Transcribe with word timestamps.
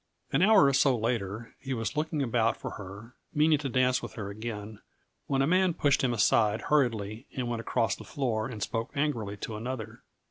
An 0.31 0.41
hour 0.41 0.65
or 0.65 0.73
so 0.73 0.97
later 0.97 1.53
he 1.59 1.75
was 1.75 1.95
looking 1.95 2.23
about 2.23 2.57
for 2.57 2.71
her, 2.71 3.13
meaning 3.35 3.59
to 3.59 3.69
dance 3.69 4.01
with 4.01 4.13
her 4.13 4.31
again, 4.31 4.79
when 5.27 5.43
a 5.43 5.45
man 5.45 5.75
pushed 5.75 6.03
him 6.03 6.11
aside 6.11 6.61
hurriedly 6.71 7.27
and 7.35 7.47
went 7.47 7.59
across 7.61 7.95
the 7.95 8.03
floor 8.03 8.47
and 8.47 8.63
spoke 8.63 8.89
angrily 8.95 9.37
to 9.37 9.55
another. 9.57 10.01